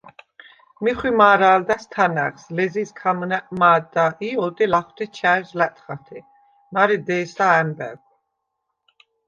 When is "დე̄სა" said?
7.07-7.45